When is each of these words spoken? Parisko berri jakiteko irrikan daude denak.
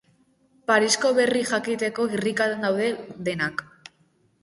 Parisko 0.71 1.11
berri 1.19 1.45
jakiteko 1.51 2.07
irrikan 2.17 2.67
daude 2.67 2.91
denak. 3.31 3.67